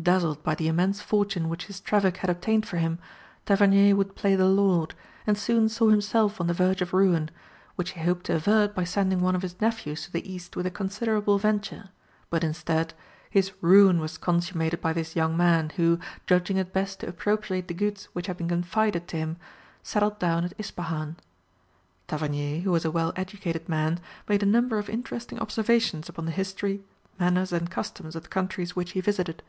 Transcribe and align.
Dazzled 0.00 0.42
by 0.44 0.54
the 0.54 0.66
immense 0.68 1.00
fortune 1.00 1.48
which 1.48 1.66
his 1.66 1.80
traffic 1.80 2.18
had 2.18 2.30
obtained 2.30 2.66
for 2.66 2.78
him, 2.78 2.98
Tavernier 3.46 3.94
would 3.94 4.14
play 4.16 4.34
the 4.34 4.46
lord, 4.48 4.94
and 5.26 5.36
soon 5.38 5.68
saw 5.68 5.88
himself 5.88 6.40
on 6.40 6.46
the 6.48 6.54
verge 6.54 6.80
of 6.82 6.92
ruin, 6.92 7.30
which 7.76 7.90
he 7.92 8.00
hoped 8.00 8.26
to 8.26 8.34
avert 8.36 8.74
by 8.74 8.84
sending 8.84 9.20
one 9.20 9.34
of 9.34 9.42
his 9.42 9.60
nephews 9.60 10.04
to 10.04 10.12
the 10.12 10.28
east 10.32 10.54
with 10.56 10.66
a 10.66 10.70
considerable 10.70 11.38
venture, 11.38 11.90
but 12.30 12.44
instead, 12.44 12.94
his 13.30 13.52
ruin 13.60 14.00
was 14.00 14.18
consummated 14.18 14.80
by 14.80 14.92
this 14.92 15.14
young 15.16 15.36
man, 15.36 15.70
who, 15.70 15.98
judging 16.26 16.56
it 16.56 16.72
best 16.72 17.00
to 17.00 17.08
appropriate 17.08 17.66
the 17.66 17.74
goods 17.74 18.04
which 18.12 18.26
had 18.28 18.36
been 18.36 18.48
confided 18.48 19.06
to 19.08 19.16
him, 19.16 19.36
settled 19.82 20.18
down 20.20 20.44
at 20.44 20.58
Ispahan. 20.58 21.16
Tavernier, 22.08 22.60
who 22.60 22.70
was 22.70 22.84
a 22.84 22.90
well 22.90 23.12
educated 23.14 23.68
man, 23.68 24.00
made 24.28 24.42
a 24.44 24.46
number 24.46 24.78
of 24.78 24.88
interesting 24.88 25.38
observations 25.40 26.08
upon 26.08 26.24
the 26.24 26.32
history, 26.32 26.82
manners 27.18 27.52
and 27.52 27.70
customs, 27.70 28.14
of 28.14 28.24
the 28.24 28.28
countries 28.28 28.74
which 28.74 28.92
he 28.92 29.00
visited. 29.00 29.42